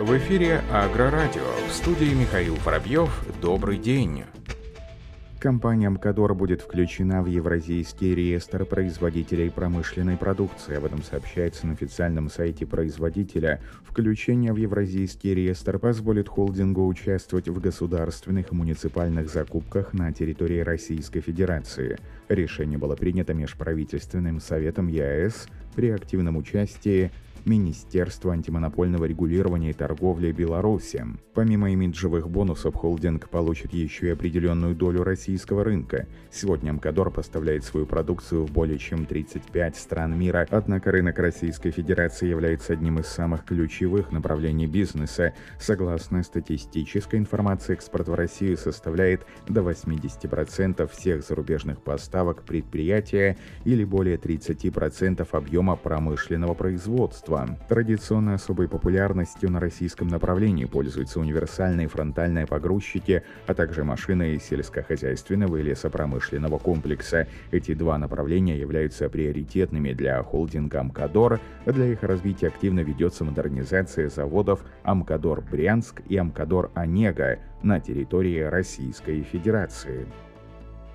В 0.00 0.16
эфире 0.16 0.62
Агрорадио. 0.72 1.42
В 1.68 1.72
студии 1.74 2.14
Михаил 2.14 2.54
Воробьев. 2.64 3.22
Добрый 3.42 3.76
день. 3.76 4.24
Компания 5.38 5.90
«Мкадор» 5.90 6.34
будет 6.34 6.62
включена 6.62 7.22
в 7.22 7.26
Евразийский 7.26 8.14
реестр 8.14 8.64
производителей 8.64 9.50
промышленной 9.50 10.16
продукции. 10.16 10.74
Об 10.74 10.86
этом 10.86 11.02
сообщается 11.02 11.66
на 11.66 11.74
официальном 11.74 12.30
сайте 12.30 12.64
производителя. 12.64 13.60
Включение 13.84 14.54
в 14.54 14.56
Евразийский 14.56 15.34
реестр 15.34 15.78
позволит 15.78 16.30
холдингу 16.30 16.86
участвовать 16.86 17.48
в 17.50 17.60
государственных 17.60 18.52
и 18.52 18.54
муниципальных 18.54 19.28
закупках 19.28 19.92
на 19.92 20.14
территории 20.14 20.60
Российской 20.60 21.20
Федерации. 21.20 21.98
Решение 22.30 22.78
было 22.78 22.96
принято 22.96 23.34
межправительственным 23.34 24.40
советом 24.40 24.88
ЕАЭС 24.88 25.46
при 25.74 25.90
активном 25.90 26.36
участии 26.36 27.10
Министерства 27.44 28.32
антимонопольного 28.32 29.04
регулирования 29.04 29.70
и 29.70 29.74
торговли 29.74 30.32
Беларуси. 30.32 31.04
Помимо 31.34 31.70
имиджевых 31.70 32.28
бонусов, 32.28 32.74
холдинг 32.74 33.28
получит 33.28 33.72
еще 33.72 34.08
и 34.08 34.10
определенную 34.10 34.74
долю 34.74 35.04
российского 35.04 35.64
рынка. 35.64 36.06
Сегодня 36.30 36.72
Мкадор 36.72 37.10
поставляет 37.10 37.64
свою 37.64 37.86
продукцию 37.86 38.44
в 38.44 38.52
более 38.52 38.78
чем 38.78 39.06
35 39.06 39.76
стран 39.76 40.18
мира, 40.18 40.46
однако 40.50 40.90
рынок 40.90 41.18
Российской 41.18 41.70
Федерации 41.70 42.28
является 42.28 42.72
одним 42.72 42.98
из 42.98 43.06
самых 43.06 43.44
ключевых 43.44 44.12
направлений 44.12 44.66
бизнеса. 44.66 45.34
Согласно 45.58 46.22
статистической 46.22 47.18
информации, 47.18 47.72
экспорт 47.72 48.08
в 48.08 48.14
Россию 48.14 48.56
составляет 48.56 49.24
до 49.48 49.62
80% 49.62 50.90
всех 50.90 51.24
зарубежных 51.24 51.80
поставок 51.80 52.42
предприятия 52.42 53.36
или 53.64 53.84
более 53.84 54.16
30% 54.16 55.26
объема 55.30 55.59
промышленного 55.76 56.54
производства 56.54 56.80
производства. 56.80 57.48
Традиционно 57.68 58.34
особой 58.34 58.68
популярностью 58.68 59.50
на 59.50 59.60
российском 59.60 60.08
направлении 60.08 60.64
пользуются 60.64 61.20
универсальные 61.20 61.88
фронтальные 61.88 62.46
погрузчики, 62.46 63.22
а 63.46 63.54
также 63.54 63.84
машины 63.84 64.38
сельскохозяйственного 64.40 65.56
и 65.56 65.62
лесопромышленного 65.62 66.58
комплекса. 66.58 67.26
Эти 67.50 67.74
два 67.74 67.98
направления 67.98 68.58
являются 68.58 69.08
приоритетными 69.08 69.92
для 69.92 70.22
холдинга 70.22 70.80
«Амкадор». 70.80 71.40
Для 71.66 71.86
их 71.86 72.02
развития 72.02 72.48
активно 72.48 72.80
ведется 72.80 73.24
модернизация 73.24 74.08
заводов 74.08 74.64
«Амкадор 74.82 75.42
Брянск» 75.42 76.02
и 76.08 76.16
«Амкадор 76.16 76.70
Онега» 76.74 77.38
на 77.62 77.80
территории 77.80 78.40
Российской 78.40 79.22
Федерации. 79.22 80.06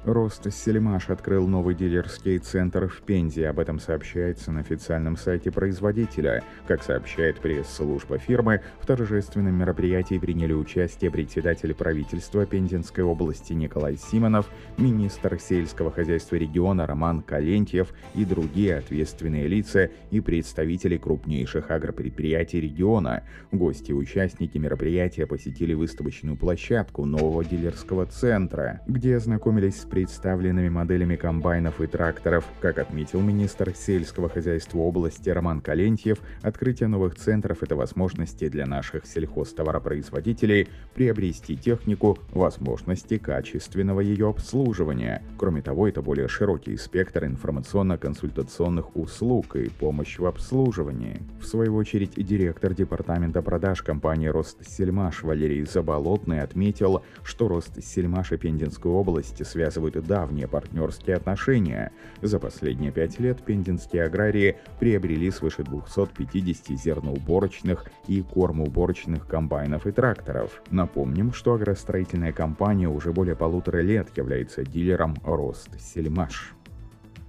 Рост 0.06 0.54
Сельмаш 0.54 1.10
открыл 1.10 1.48
новый 1.48 1.74
дилерский 1.74 2.38
центр 2.38 2.88
в 2.88 3.02
Пензе. 3.02 3.50
Об 3.50 3.58
этом 3.58 3.80
сообщается 3.80 4.52
на 4.52 4.60
официальном 4.60 5.18
сайте 5.18 5.50
производителя. 5.50 6.44
Как 6.68 6.84
сообщает 6.84 7.40
пресс-служба 7.40 8.20
фирмы, 8.20 8.62
в 8.80 8.86
торжественном 8.86 9.56
мероприятии 9.56 10.20
приняли 10.20 10.54
участие 10.54 11.10
председатель 11.10 11.74
правительства 11.74 12.46
Пензенской 12.46 13.04
области 13.04 13.54
Николай 13.54 13.98
Симонов, 13.98 14.48
министр 14.78 15.40
сельского 15.40 15.90
хозяйства 15.90 16.36
региона 16.36 16.86
Роман 16.86 17.24
Калентьев 17.24 17.92
и 18.14 18.26
другие 18.26 18.78
ответственные 18.78 19.48
лица 19.48 19.90
и 20.12 20.22
представители 20.22 20.98
крупнейших 20.98 21.72
агропредприятий 21.72 22.62
региона. 22.62 23.24
Гости 23.52 23.90
и 23.90 23.96
участники 23.96 24.60
мероприятия 24.60 25.26
посетили 25.26 25.74
выставочную 25.74 26.38
площадку 26.38 27.06
нового 27.06 27.44
дилерского 27.44 28.06
центра, 28.06 28.82
где 28.86 29.16
ознакомились 29.16 29.82
с 29.82 29.86
представленными 29.96 30.68
моделями 30.68 31.16
комбайнов 31.16 31.80
и 31.80 31.88
тракторов. 31.88 32.44
Как 32.60 32.80
отметил 32.80 33.22
министр 33.22 33.74
сельского 33.74 34.28
хозяйства 34.28 34.80
области 34.80 35.30
Роман 35.30 35.62
Калентьев, 35.62 36.18
открытие 36.42 36.90
новых 36.90 37.16
центров– 37.16 37.60
это 37.64 37.78
возможности 37.78 38.50
для 38.50 38.66
наших 38.66 39.06
сельхозтоваропроизводителей 39.06 40.68
приобрести 40.96 41.56
технику, 41.56 42.20
возможности 42.32 43.18
качественного 43.18 44.02
ее 44.02 44.28
обслуживания. 44.28 45.24
Кроме 45.38 45.62
того, 45.62 45.88
это 45.88 46.02
более 46.02 46.28
широкий 46.28 46.76
спектр 46.76 47.24
информационно-консультационных 47.24 48.98
услуг 48.98 49.56
и 49.56 49.70
помощь 49.70 50.20
в 50.20 50.26
обслуживании. 50.26 51.22
В 51.40 51.46
свою 51.46 51.74
очередь, 51.78 52.16
директор 52.18 52.74
департамента 52.74 53.42
продаж 53.42 53.82
компании 53.82 54.28
«Ростсельмаш» 54.28 55.24
Валерий 55.24 55.64
Заболотный 55.64 56.42
отметил, 56.42 57.02
что 57.24 57.48
«Ростсельмаш» 57.48 58.34
и 58.34 58.38
Пензенской 58.38 58.92
области 58.92 59.44
связывают 59.44 59.85
поддерживают 59.86 60.08
давние 60.08 60.48
партнерские 60.48 61.16
отношения. 61.16 61.92
За 62.22 62.40
последние 62.40 62.92
пять 62.92 63.20
лет 63.20 63.44
пендинские 63.44 64.04
аграрии 64.04 64.58
приобрели 64.80 65.32
свыше 65.32 65.64
250 65.64 66.78
зерноуборочных 66.78 67.86
и 68.08 68.22
кормоуборочных 68.22 69.28
комбайнов 69.28 69.88
и 69.88 69.92
тракторов. 69.92 70.62
Напомним, 70.72 71.34
что 71.34 71.54
агростроительная 71.54 72.32
компания 72.32 72.88
уже 72.88 73.12
более 73.12 73.36
полутора 73.36 73.82
лет 73.82 74.10
является 74.18 74.64
дилером 74.64 75.16
Рост 75.24 75.70
Сельмаш. 75.80 76.56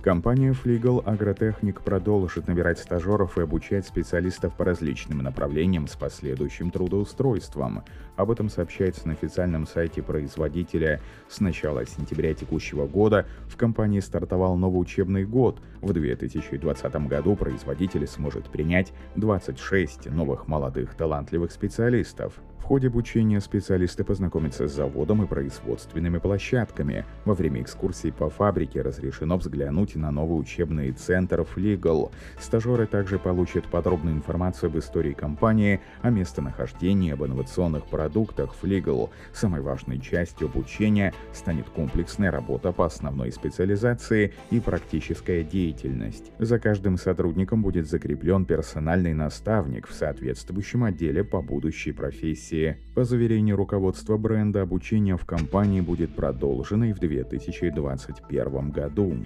Компания 0.06 0.52
Flegal 0.52 1.04
Агротехник 1.04 1.80
продолжит 1.80 2.46
набирать 2.46 2.78
стажеров 2.78 3.38
и 3.38 3.40
обучать 3.40 3.88
специалистов 3.88 4.54
по 4.54 4.64
различным 4.64 5.18
направлениям 5.18 5.88
с 5.88 5.96
последующим 5.96 6.70
трудоустройством. 6.70 7.82
Об 8.14 8.30
этом 8.30 8.48
сообщается 8.48 9.08
на 9.08 9.14
официальном 9.14 9.66
сайте 9.66 10.04
производителя. 10.04 11.00
С 11.28 11.40
начала 11.40 11.84
сентября 11.84 12.34
текущего 12.34 12.86
года 12.86 13.26
в 13.48 13.56
компании 13.56 13.98
стартовал 13.98 14.56
новый 14.56 14.80
учебный 14.80 15.24
год. 15.24 15.60
В 15.80 15.92
2020 15.92 17.08
году 17.08 17.34
производитель 17.34 18.06
сможет 18.06 18.44
принять 18.48 18.92
26 19.16 20.08
новых 20.12 20.46
молодых 20.46 20.94
талантливых 20.94 21.50
специалистов. 21.50 22.40
В 22.58 22.68
ходе 22.68 22.88
обучения 22.88 23.40
специалисты 23.40 24.02
познакомятся 24.02 24.66
с 24.66 24.74
заводом 24.74 25.22
и 25.22 25.26
производственными 25.28 26.18
площадками. 26.18 27.04
Во 27.24 27.32
время 27.34 27.62
экскурсий 27.62 28.10
по 28.12 28.28
фабрике 28.28 28.82
разрешено 28.82 29.36
взглянуть 29.36 29.94
на 29.96 30.10
новый 30.10 30.40
учебный 30.40 30.92
центр 30.92 31.44
Флигл. 31.44 32.12
Стажеры 32.38 32.86
также 32.86 33.18
получат 33.18 33.64
подробную 33.64 34.16
информацию 34.16 34.68
об 34.68 34.78
истории 34.78 35.12
компании, 35.12 35.80
о 36.02 36.10
местонахождении, 36.10 37.12
об 37.12 37.24
инновационных 37.24 37.86
продуктах 37.86 38.54
Флигл. 38.54 39.10
Самой 39.32 39.60
важной 39.60 39.98
частью 40.00 40.48
обучения 40.48 41.12
станет 41.32 41.68
комплексная 41.68 42.30
работа 42.30 42.72
по 42.72 42.86
основной 42.86 43.32
специализации 43.32 44.32
и 44.50 44.60
практическая 44.60 45.42
деятельность. 45.42 46.32
За 46.38 46.58
каждым 46.58 46.98
сотрудником 46.98 47.62
будет 47.62 47.88
закреплен 47.88 48.44
персональный 48.44 49.14
наставник 49.14 49.88
в 49.88 49.94
соответствующем 49.94 50.84
отделе 50.84 51.24
по 51.24 51.42
будущей 51.42 51.92
профессии. 51.92 52.76
По 52.94 53.04
заверению 53.04 53.56
руководства 53.56 54.16
бренда, 54.16 54.62
обучение 54.62 55.16
в 55.16 55.24
компании 55.24 55.80
будет 55.80 56.14
продолжено 56.14 56.86
и 56.86 56.92
в 56.92 56.98
2021 56.98 58.70
году. 58.70 59.16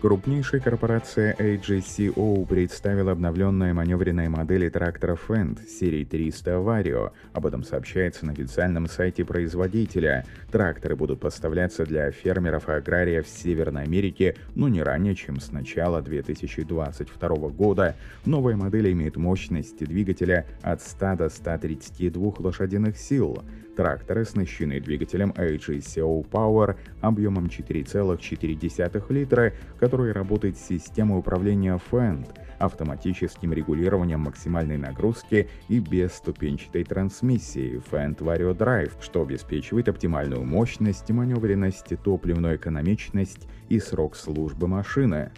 Крупнейшая 0.00 0.60
корпорация 0.60 1.34
AGCO 1.38 2.44
представила 2.44 3.12
обновленные 3.12 3.72
маневренные 3.72 4.28
модели 4.28 4.68
трактора 4.68 5.16
Fendt 5.16 5.66
серии 5.66 6.04
300 6.04 6.50
Vario. 6.50 7.12
Об 7.32 7.46
этом 7.46 7.64
сообщается 7.64 8.26
на 8.26 8.32
официальном 8.32 8.88
сайте 8.88 9.24
производителя. 9.24 10.26
Тракторы 10.52 10.96
будут 10.96 11.20
поставляться 11.20 11.86
для 11.86 12.10
фермеров 12.10 12.68
и 12.68 12.72
аграриев 12.72 13.26
Северной 13.26 13.84
Америки, 13.84 14.36
но 14.54 14.68
не 14.68 14.82
ранее, 14.82 15.14
чем 15.14 15.40
с 15.40 15.50
начала 15.50 16.02
2022 16.02 17.28
года. 17.48 17.96
Новая 18.26 18.54
модель 18.54 18.92
имеет 18.92 19.16
мощность 19.16 19.78
двигателя 19.78 20.44
от 20.60 20.82
100 20.82 21.16
до 21.16 21.28
132 21.30 22.34
лошадиных 22.38 22.98
сил. 22.98 23.42
Тракторы 23.76 24.22
оснащены 24.22 24.80
двигателем 24.80 25.32
AGCO 25.36 26.26
Power 26.30 26.76
объемом 27.02 27.46
4,4 27.46 29.12
литра, 29.12 29.52
который 29.78 30.12
работает 30.12 30.56
с 30.56 30.66
системой 30.66 31.18
управления 31.18 31.78
Fendt, 31.90 32.34
автоматическим 32.58 33.52
регулированием 33.52 34.20
максимальной 34.20 34.78
нагрузки 34.78 35.50
и 35.68 35.78
бесступенчатой 35.78 36.84
трансмиссией 36.84 37.82
Fendt 37.90 38.18
Vario 38.20 38.56
Drive, 38.56 38.92
что 39.02 39.20
обеспечивает 39.20 39.90
оптимальную 39.90 40.42
мощность, 40.42 41.10
маневренность, 41.10 41.92
топливную 42.02 42.56
экономичность 42.56 43.46
и 43.68 43.78
срок 43.78 44.16
службы 44.16 44.68
машины. 44.68 45.32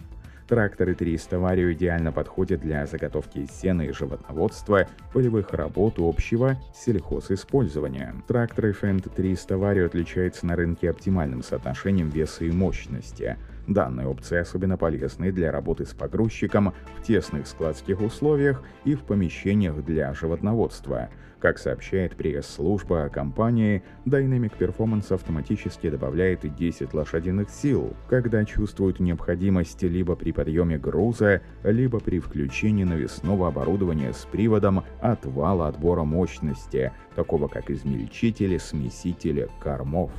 Тракторы 0.49 0.95
300 0.95 1.35
Vario 1.35 1.71
идеально 1.73 2.11
подходят 2.11 2.59
для 2.61 2.87
заготовки 2.87 3.47
сена 3.61 3.83
и 3.83 3.91
животноводства, 3.91 4.87
полевых 5.13 5.53
работ 5.53 5.99
общего 5.99 6.59
сельхозиспользования. 6.73 8.15
Тракторы 8.27 8.71
Fendt 8.71 9.13
300 9.15 9.53
Vario 9.53 9.85
отличаются 9.85 10.47
на 10.47 10.55
рынке 10.55 10.89
оптимальным 10.89 11.43
соотношением 11.43 12.09
веса 12.09 12.45
и 12.45 12.51
мощности– 12.51 13.37
Данные 13.67 14.07
опции 14.07 14.37
особенно 14.37 14.77
полезны 14.77 15.31
для 15.31 15.51
работы 15.51 15.85
с 15.85 15.93
погрузчиком 15.93 16.73
в 16.97 17.03
тесных 17.03 17.47
складских 17.47 18.01
условиях 18.01 18.63
и 18.85 18.95
в 18.95 19.01
помещениях 19.03 19.83
для 19.83 20.13
животноводства– 20.13 21.09
как 21.39 21.57
сообщает 21.57 22.17
пресс-служба 22.17 23.07
компании, 23.07 23.81
Dynamic 24.05 24.57
Performance 24.59 25.13
автоматически 25.13 25.89
добавляет 25.89 26.41
10 26.53 26.93
лошадиных 26.93 27.49
сил, 27.49 27.95
когда 28.09 28.43
чувствует 28.43 28.99
необходимость 28.99 29.81
либо 29.83 30.17
при 30.17 30.33
подъеме 30.33 30.77
груза, 30.77 31.41
либо 31.63 31.99
при 31.99 32.19
включении 32.19 32.83
навесного 32.83 33.47
оборудования 33.47 34.11
с 34.11 34.25
приводом 34.25 34.83
отвала 34.99 35.69
отбора 35.69 36.03
мощности, 36.03 36.91
такого 37.15 37.47
как 37.47 37.71
измельчители, 37.71 38.57
смесители, 38.57 39.47
кормов. 39.61 40.11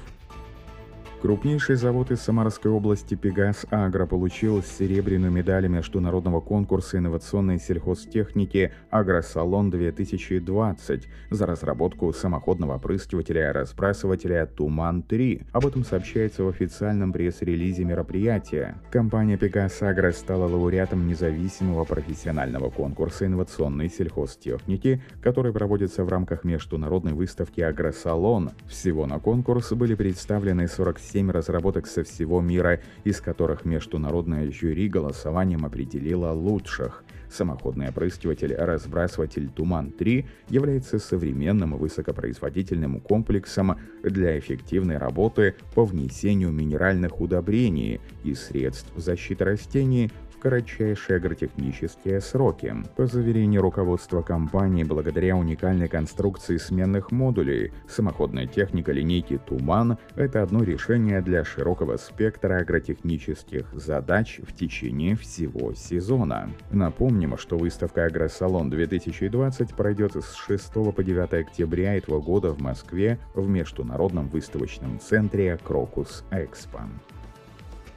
Крупнейший 1.20 1.76
завод 1.76 2.10
из 2.10 2.22
Самарской 2.22 2.70
области 2.70 3.14
«Пегас 3.14 3.66
Агро» 3.70 4.06
получил 4.06 4.62
серебряную 4.62 5.30
медаль 5.30 5.68
международного 5.68 6.40
конкурса 6.40 6.96
инновационной 6.96 7.60
сельхозтехники 7.60 8.72
«Агросалон-2020» 8.90 11.02
за 11.28 11.46
разработку 11.46 12.10
самоходного 12.14 12.76
опрыскивателя-разбрасывателя 12.76 14.46
«Туман-3». 14.46 15.48
Об 15.52 15.66
этом 15.66 15.84
сообщается 15.84 16.42
в 16.42 16.48
официальном 16.48 17.12
пресс-релизе 17.12 17.84
мероприятия. 17.84 18.76
Компания 18.90 19.36
«Пегас 19.36 19.82
Агро» 19.82 20.12
стала 20.12 20.48
лауреатом 20.48 21.06
независимого 21.06 21.84
профессионального 21.84 22.70
конкурса 22.70 23.26
инновационной 23.26 23.90
сельхозтехники, 23.90 25.02
который 25.20 25.52
проводится 25.52 26.02
в 26.02 26.08
рамках 26.08 26.44
международной 26.44 27.12
выставки 27.12 27.60
«Агросалон». 27.60 28.52
Всего 28.66 29.04
на 29.04 29.18
конкурс 29.18 29.72
были 29.72 29.94
представлены 29.94 30.66
47 30.66 31.09
7 31.12 31.30
разработок 31.30 31.86
со 31.86 32.04
всего 32.04 32.40
мира, 32.40 32.80
из 33.04 33.20
которых 33.20 33.64
международное 33.64 34.50
жюри 34.50 34.88
голосованием 34.88 35.64
определило 35.64 36.32
лучших. 36.32 37.04
Самоходный 37.30 37.88
опрыскиватель-разбрасыватель 37.88 39.48
«Туман-3» 39.50 40.26
является 40.48 40.98
современным 40.98 41.76
высокопроизводительным 41.76 43.00
комплексом 43.00 43.78
для 44.02 44.36
эффективной 44.38 44.98
работы 44.98 45.54
по 45.74 45.84
внесению 45.84 46.50
минеральных 46.50 47.20
удобрений 47.20 48.00
и 48.24 48.34
средств 48.34 48.90
защиты 48.96 49.44
растений 49.44 50.10
кратчайшие 50.40 51.18
агротехнические 51.18 52.20
сроки. 52.20 52.74
По 52.96 53.06
заверению 53.06 53.62
руководства 53.62 54.22
компании, 54.22 54.82
благодаря 54.82 55.36
уникальной 55.36 55.88
конструкции 55.88 56.56
сменных 56.56 57.12
модулей, 57.12 57.72
самоходная 57.88 58.46
техника 58.46 58.92
линейки 58.92 59.38
«Туман»— 59.46 59.98
это 60.16 60.42
одно 60.42 60.62
решение 60.62 61.20
для 61.20 61.44
широкого 61.44 61.96
спектра 61.96 62.58
агротехнических 62.58 63.66
задач 63.72 64.40
в 64.42 64.54
течение 64.54 65.14
всего 65.16 65.74
сезона. 65.74 66.50
Напомним, 66.70 67.36
что 67.36 67.58
выставка 67.58 68.06
«Агросалон-2020» 68.06 69.76
пройдет 69.76 70.16
с 70.16 70.34
6 70.34 70.72
по 70.94 71.04
9 71.04 71.32
октября 71.34 71.94
этого 71.94 72.20
года 72.20 72.50
в 72.50 72.60
Москве 72.60 73.18
в 73.34 73.48
Международном 73.48 74.28
выставочном 74.28 74.98
центре 75.00 75.58
«Крокус 75.62 76.24
Экспо». 76.30 76.80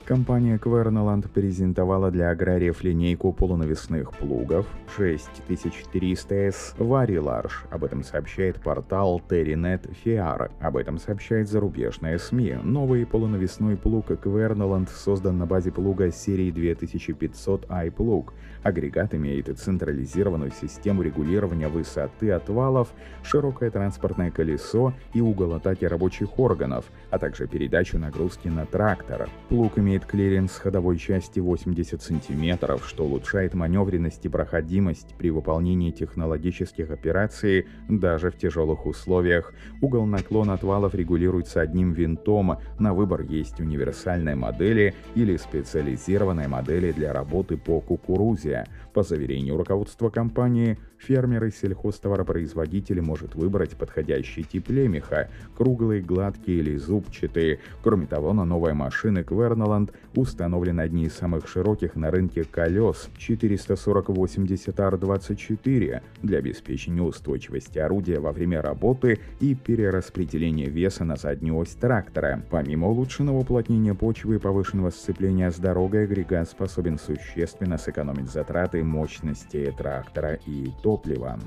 Компания 0.05 0.57
Kverneland 0.57 1.29
презентовала 1.29 2.11
для 2.11 2.29
аграриев 2.29 2.83
линейку 2.83 3.31
полунавесных 3.31 4.11
плугов 4.11 4.65
6300S 4.97 6.77
Varilarge. 6.77 7.53
Об 7.71 7.85
этом 7.85 8.03
сообщает 8.03 8.61
портал 8.61 9.21
Terre-net.fr. 9.29 10.51
Об 10.59 10.75
этом 10.75 10.97
сообщает 10.97 11.47
зарубежная 11.47 12.17
СМИ. 12.17 12.57
Новый 12.63 13.05
полунавесной 13.05 13.77
плуг 13.77 14.11
Kverneland 14.11 14.89
создан 14.93 15.37
на 15.37 15.45
базе 15.45 15.71
плуга 15.71 16.11
серии 16.11 16.51
2500 16.51 17.65
i-Plough. 17.67 18.33
Агрегат 18.63 19.13
имеет 19.13 19.57
централизированную 19.57 20.51
систему 20.51 21.01
регулирования 21.01 21.69
высоты 21.69 22.31
отвалов, 22.31 22.89
широкое 23.23 23.71
транспортное 23.71 24.31
колесо 24.31 24.93
и 25.13 25.21
угол 25.21 25.53
атаки 25.53 25.85
рабочих 25.85 26.39
органов, 26.39 26.85
а 27.09 27.19
также 27.19 27.47
передачу 27.47 27.97
нагрузки 27.97 28.47
на 28.47 28.65
трактор. 28.65 29.29
Плуг 29.49 29.77
имеет 29.77 29.92
имеет 29.93 30.05
клиренс 30.05 30.57
ходовой 30.57 30.97
части 30.97 31.39
80 31.39 32.01
см, 32.01 32.79
что 32.83 33.03
улучшает 33.03 33.53
маневренность 33.53 34.25
и 34.25 34.29
проходимость 34.29 35.13
при 35.19 35.29
выполнении 35.29 35.91
технологических 35.91 36.89
операций 36.89 37.67
даже 37.87 38.31
в 38.31 38.37
тяжелых 38.37 38.87
условиях. 38.87 39.53
Угол 39.81 40.07
наклона 40.07 40.55
отвалов 40.55 40.95
регулируется 40.95 41.61
одним 41.61 41.93
винтом, 41.93 42.57
на 42.79 42.95
выбор 42.95 43.21
есть 43.21 43.59
универсальные 43.59 44.35
модели 44.35 44.95
или 45.13 45.37
специализированные 45.37 46.47
модели 46.47 46.91
для 46.91 47.13
работы 47.13 47.55
по 47.57 47.79
кукурузе. 47.79 48.65
По 48.93 49.03
заверению 49.03 49.57
руководства 49.57 50.09
компании, 50.09 50.79
фермер 50.97 51.45
и 51.45 51.51
сельхозтоваропроизводитель 51.51 53.01
может 53.01 53.35
выбрать 53.35 53.75
подходящий 53.75 54.43
тип 54.43 54.69
лемеха– 54.69 55.29
круглый, 55.57 56.01
гладкий 56.01 56.59
или 56.59 56.77
зубчатый. 56.77 57.59
Кроме 57.83 58.07
того, 58.07 58.33
на 58.33 58.45
новой 58.45 58.73
машины 58.73 59.19
Querneland 59.19 59.82
Land 59.83 59.93
установлены 60.15 60.81
одни 60.81 61.05
из 61.05 61.13
самых 61.13 61.47
широких 61.47 61.95
на 61.95 62.11
рынке 62.11 62.43
колес 62.43 63.09
440-80R24 63.17 66.01
для 66.21 66.37
обеспечения 66.37 67.01
устойчивости 67.01 67.79
орудия 67.79 68.19
во 68.19 68.31
время 68.31 68.61
работы 68.61 69.17
и 69.39 69.55
перераспределения 69.55 70.69
веса 70.69 71.03
на 71.03 71.15
заднюю 71.15 71.57
ось 71.57 71.71
трактора. 71.71 72.45
Помимо 72.51 72.89
улучшенного 72.89 73.39
уплотнения 73.39 73.95
почвы 73.95 74.35
и 74.35 74.39
повышенного 74.39 74.91
сцепления 74.91 75.49
с 75.51 75.57
дорогой, 75.57 76.03
агрегат 76.03 76.47
способен 76.49 76.99
существенно 76.99 77.79
сэкономить 77.79 78.29
затраты 78.29 78.83
мощности 78.83 79.73
трактора 79.75 80.37
и 80.45 80.69
топлива. 80.83 81.39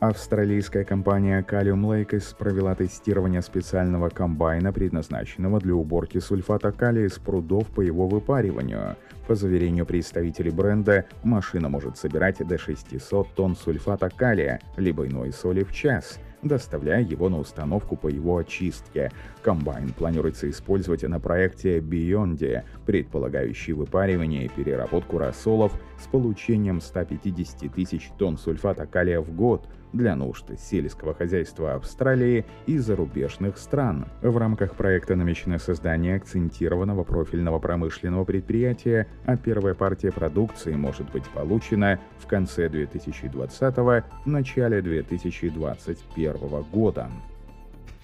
Австралийская 0.00 0.84
компания 0.84 1.42
Callium 1.42 1.82
Lakes 1.82 2.36
провела 2.38 2.76
тестирование 2.76 3.42
специального 3.42 4.10
комбайна, 4.10 4.72
предназначенного 4.72 5.58
для 5.58 5.74
уборки 5.74 6.18
сульфата 6.18 6.70
калия 6.70 7.06
из 7.06 7.18
прудов 7.18 7.66
по 7.66 7.80
его 7.80 8.06
выпариванию. 8.06 8.96
По 9.26 9.34
заверению 9.34 9.86
представителей 9.86 10.52
бренда, 10.52 11.06
машина 11.24 11.68
может 11.68 11.98
собирать 11.98 12.38
до 12.46 12.58
600 12.58 13.34
тонн 13.34 13.56
сульфата 13.56 14.08
калия, 14.08 14.60
либо 14.76 15.04
иной 15.04 15.32
соли 15.32 15.64
в 15.64 15.72
час– 15.72 16.20
доставляя 16.42 17.02
его 17.02 17.28
на 17.28 17.38
установку 17.38 17.96
по 17.96 18.08
его 18.08 18.38
очистке. 18.38 19.10
Комбайн 19.42 19.92
планируется 19.92 20.48
использовать 20.48 21.02
на 21.02 21.20
проекте 21.20 21.78
Beyond, 21.78 22.62
предполагающий 22.86 23.72
выпаривание 23.72 24.44
и 24.44 24.48
переработку 24.48 25.18
рассолов 25.18 25.72
с 26.00 26.06
получением 26.06 26.80
150 26.80 27.72
тысяч 27.72 28.10
тонн 28.18 28.38
сульфата 28.38 28.86
калия 28.86 29.20
в 29.20 29.34
год 29.34 29.68
для 29.92 30.16
нужд 30.16 30.44
сельского 30.58 31.14
хозяйства 31.14 31.74
Австралии 31.74 32.44
и 32.66 32.78
зарубежных 32.78 33.58
стран. 33.58 34.06
В 34.22 34.36
рамках 34.36 34.74
проекта 34.74 35.16
намечено 35.16 35.58
создание 35.58 36.16
акцентированного 36.16 37.04
профильного 37.04 37.58
промышленного 37.58 38.24
предприятия, 38.24 39.06
а 39.24 39.36
первая 39.36 39.74
партия 39.74 40.12
продукции 40.12 40.72
может 40.72 41.10
быть 41.12 41.28
получена 41.28 42.00
в 42.18 42.26
конце 42.26 42.68
2020 42.68 44.04
начале 44.26 44.82
2021 44.82 45.28
2021 45.48 46.62
года. 46.72 47.10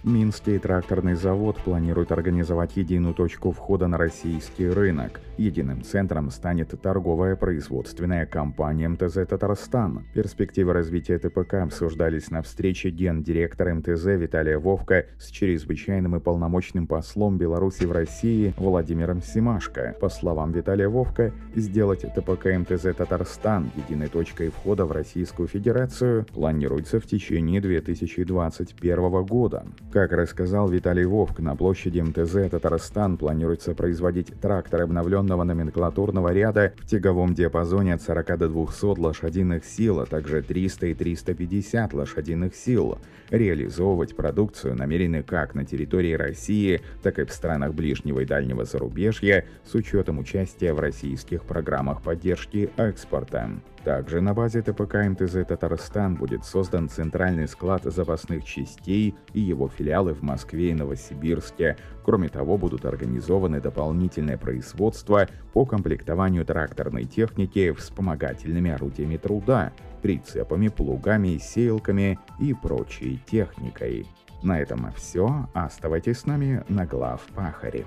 Минский 0.04 0.58
тракторный 0.58 1.14
завод 1.14 1.56
планирует 1.64 2.12
организовать 2.12 2.76
единую 2.76 3.14
точку 3.14 3.52
входа 3.52 3.86
на 3.86 3.96
российский 3.96 4.68
рынок. 4.68 5.18
Единым 5.38 5.82
центром 5.82 6.30
станет 6.30 6.78
торговая 6.82 7.36
производственная 7.36 8.26
компания 8.26 8.86
МТЗ 8.86 9.26
«Татарстан». 9.26 10.04
Перспективы 10.12 10.74
развития 10.74 11.18
ТПК 11.18 11.54
обсуждались 11.54 12.30
на 12.30 12.42
встрече 12.42 12.90
гендиректора 12.90 13.74
МТЗ 13.74 14.04
Виталия 14.04 14.58
Вовка 14.58 15.06
с 15.18 15.30
чрезвычайным 15.30 16.16
и 16.16 16.20
полномочным 16.20 16.86
послом 16.86 17.38
Беларуси 17.38 17.84
в 17.84 17.92
России 17.92 18.52
Владимиром 18.58 19.22
Симашко. 19.22 19.96
По 20.02 20.10
словам 20.10 20.52
Виталия 20.52 20.90
Вовка, 20.90 21.32
сделать 21.56 22.02
ТПК 22.02 22.48
МТЗ 22.58 22.94
«Татарстан» 22.94 23.70
единой 23.74 24.08
точкой 24.08 24.50
входа 24.50 24.84
в 24.84 24.92
Российскую 24.92 25.48
Федерацию 25.48 26.26
планируется 26.26 27.00
в 27.00 27.06
течение 27.06 27.62
2021 27.62 29.24
года. 29.24 29.64
Как 29.94 30.10
рассказал 30.10 30.68
Виталий 30.68 31.04
Вовк, 31.04 31.38
на 31.38 31.54
площади 31.54 32.00
МТЗ 32.00 32.50
Татарстан 32.50 33.16
планируется 33.16 33.76
производить 33.76 34.34
тракторы 34.40 34.82
обновленного 34.82 35.44
номенклатурного 35.44 36.32
ряда 36.32 36.72
в 36.78 36.86
тяговом 36.88 37.32
диапазоне 37.32 37.94
от 37.94 38.02
40 38.02 38.38
до 38.38 38.48
200 38.48 38.98
лошадиных 38.98 39.64
сил, 39.64 40.00
а 40.00 40.06
также 40.06 40.42
300 40.42 40.86
и 40.86 40.94
350 40.94 41.94
лошадиных 41.94 42.56
сил. 42.56 42.98
Реализовывать 43.30 44.16
продукцию 44.16 44.74
намерены 44.74 45.22
как 45.22 45.54
на 45.54 45.64
территории 45.64 46.14
России, 46.14 46.80
так 47.04 47.20
и 47.20 47.24
в 47.24 47.32
странах 47.32 47.72
ближнего 47.72 48.18
и 48.18 48.26
дальнего 48.26 48.64
зарубежья 48.64 49.44
с 49.64 49.76
учетом 49.76 50.18
участия 50.18 50.74
в 50.74 50.80
российских 50.80 51.44
программах 51.44 52.02
поддержки 52.02 52.68
экспорта. 52.78 53.48
Также 53.84 54.20
на 54.20 54.34
базе 54.34 54.62
ТПК 54.62 54.94
МТЗ 55.06 55.46
«Татарстан» 55.46 56.16
будет 56.16 56.44
создан 56.44 56.88
центральный 56.88 57.46
склад 57.46 57.84
запасных 57.84 58.44
частей 58.44 59.14
и 59.32 59.40
его 59.40 59.68
филиал 59.68 59.84
филиалы 59.84 60.14
в 60.14 60.22
Москве 60.22 60.70
и 60.70 60.74
Новосибирске. 60.74 61.76
Кроме 62.04 62.28
того, 62.28 62.56
будут 62.56 62.84
организованы 62.84 63.60
дополнительное 63.60 64.36
производство 64.36 65.28
по 65.52 65.64
комплектованию 65.64 66.44
тракторной 66.44 67.04
техники 67.04 67.72
вспомогательными 67.72 68.70
орудиями 68.70 69.16
труда, 69.16 69.72
прицепами, 70.02 70.68
плугами, 70.68 71.38
сеялками 71.38 72.18
и 72.40 72.54
прочей 72.54 73.20
техникой. 73.26 74.06
На 74.42 74.60
этом 74.60 74.90
все. 74.96 75.48
Оставайтесь 75.54 76.20
с 76.20 76.26
нами 76.26 76.64
на 76.68 76.86
глав 76.86 77.22
Пахаре. 77.34 77.84